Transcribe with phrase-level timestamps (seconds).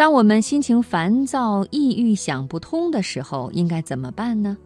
[0.00, 4.56] 当我们心情烦躁、抑郁、想不通的时候，应该怎么办呢？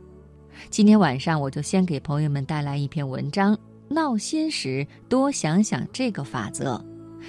[0.70, 3.58] 今天晚上我就先给朋友们带来一篇文章：
[3.88, 6.80] 闹心时多想想这个法则，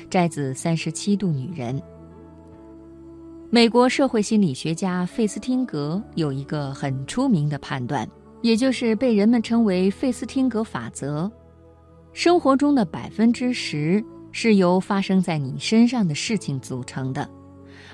[0.08, 1.80] 摘自《三十七度女人》。
[3.50, 8.08] 美国社会心理学家费斯汀格有一个很出名的判断，
[8.44, 11.28] 也就是被人们称为费斯汀格法则：
[12.14, 17.28] 生活中的百分之十是由发生在你身上的事情组成的。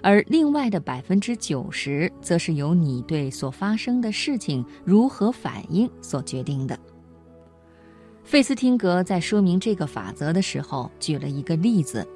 [0.04, 6.78] 而另外的百分之九十，则是由你对所发生的事情如何反应所决定的。
[8.24, 12.08] 费斯汀格在说明这个法则的时候，举了一个例子：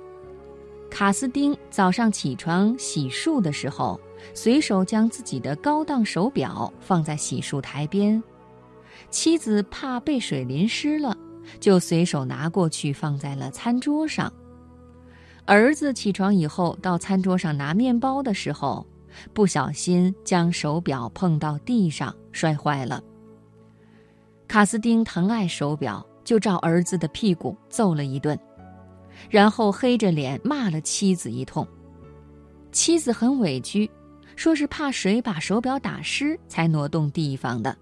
[0.89, 3.99] 卡斯丁早上起床洗漱的时候，
[4.33, 8.21] 随手将自己的高档手表放在洗漱台边；
[9.09, 11.15] 妻子怕被水淋湿了，
[11.59, 14.31] 就随手拿过去放在了餐桌上。
[15.45, 18.85] 儿子起床以后到餐桌上拿面包的时候，
[19.31, 23.01] 不小心将手表碰到地上摔坏了。
[24.47, 28.37] 卡斯丁疼爱手表，就照儿子的屁股揍了一顿，
[29.29, 31.67] 然后黑着脸骂了妻子一通。
[32.71, 33.89] 妻子很委屈，
[34.35, 37.75] 说是怕水把手表打湿才挪动地方的。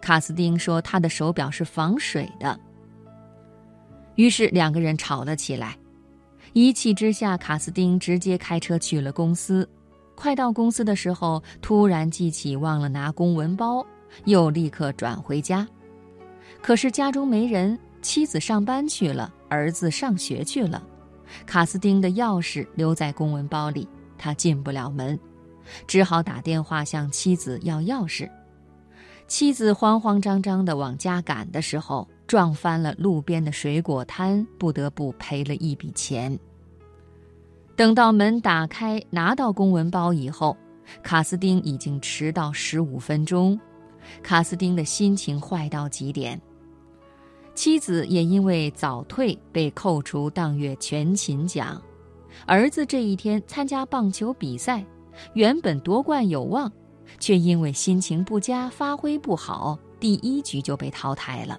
[0.00, 2.58] 卡斯丁说他的手表是防水的。
[4.14, 5.76] 于是两个人吵了起来。
[6.56, 9.68] 一气之下，卡斯丁直接开车去了公司。
[10.14, 13.86] 快到公司的时候，突然记起忘了拿公文包，
[14.24, 15.68] 又立刻转回家。
[16.62, 20.82] 可是家中没人，妻子上班去了，儿子上学去了。
[21.44, 25.20] 卡斯丁的钥匙留在公文包里，他进不了门，
[25.86, 28.26] 只好打电话向妻子要钥匙。
[29.28, 36.38] 妻子慌慌张张地往家赶的时候，撞翻了路边的水果摊，不得不赔了一笔钱。
[37.76, 40.56] 等到门打开，拿到公文包以后，
[41.02, 43.58] 卡斯丁已经迟到十五分钟。
[44.22, 46.40] 卡斯丁的心情坏到极点。
[47.54, 51.80] 妻子也因为早退被扣除当月全勤奖。
[52.46, 54.84] 儿子这一天参加棒球比赛，
[55.34, 56.70] 原本夺冠有望。
[57.20, 61.58] 却因为心情不佳、发挥不好，第一局就被淘汰了。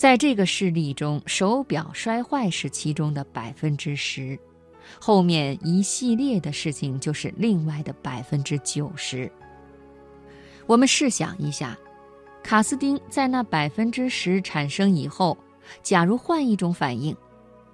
[0.00, 4.38] 在这个事例中，手表摔坏是其中的百分之十，
[4.98, 9.30] 后面一系列的事情就是另外的百分之九十。
[10.66, 11.76] 我们试想一下，
[12.42, 15.36] 卡斯丁在那百分之十产生以后，
[15.82, 17.14] 假如换一种反应，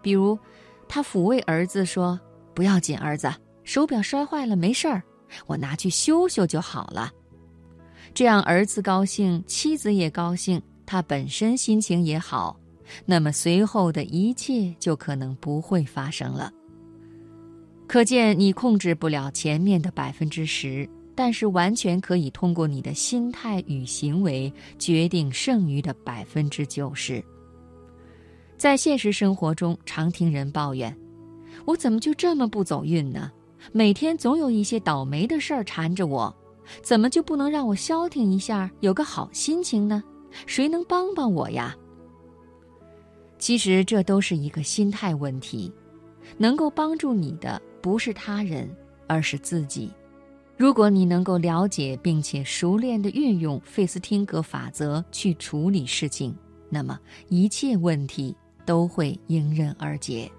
[0.03, 0.37] 比如
[0.88, 2.19] 他抚慰儿子说
[2.54, 3.32] ：“不要紧，儿子，
[3.62, 5.00] 手表摔坏了，没事儿。”
[5.47, 7.08] 我拿去修修就好了，
[8.12, 12.57] 这样儿子高兴，妻子也高兴，他本身心情也好，
[13.05, 16.53] 那么随后的一切就可能不会发生了。
[17.87, 27.23] 可见你控制不了前面的百分之十，但是完全可以通过你的心态与行为决定剩余的百分之九十。
[28.57, 30.97] 在现实生活中，常听人抱怨
[31.67, 33.31] ：“我怎么就这么不走运呢？”
[33.73, 36.35] 每天总有一些倒霉的事儿缠着我，
[36.83, 40.03] 怎么就不能让我消停一下，有个好心情呢？
[40.45, 41.75] 谁能帮帮我呀？
[43.39, 45.73] 其实这都是一个心态问题，
[46.39, 48.69] 能够帮助你的不是他人，
[49.07, 49.91] 而是自己。
[50.57, 56.35] 如果你能够了解并且熟练地运用费斯汀格法则去处理事情，
[56.71, 56.99] 那么
[57.29, 60.33] 一切问题都会迎刃而解。